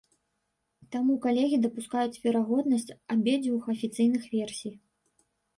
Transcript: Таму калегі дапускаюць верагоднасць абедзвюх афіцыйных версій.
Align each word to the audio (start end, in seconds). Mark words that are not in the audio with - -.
Таму 0.93 1.17
калегі 1.25 1.59
дапускаюць 1.65 2.21
верагоднасць 2.25 2.89
абедзвюх 3.17 3.71
афіцыйных 3.75 4.23
версій. 4.35 4.77